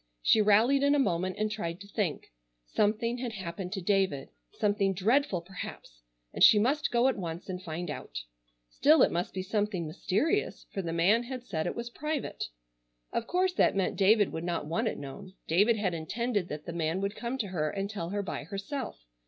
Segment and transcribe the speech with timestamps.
[0.23, 2.31] She rallied in a moment and tried to think.
[2.65, 4.29] Something had happened to David.
[4.51, 6.01] Something dreadful, perhaps,
[6.33, 8.23] and she must go at once and find out.
[8.67, 12.45] Still it must be something mysterious, for the man had said it was private.
[13.13, 15.35] Of course that meant David would not want it known.
[15.47, 19.05] David had intended that the man would come to her and tell her by herself.